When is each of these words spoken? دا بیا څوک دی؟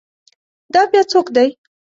دا 0.73 0.81
بیا 0.91 1.03
څوک 1.11 1.27
دی؟ 1.35 1.49